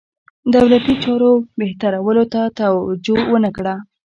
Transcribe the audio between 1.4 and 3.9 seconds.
بهترولو ته توجه ونه کړه.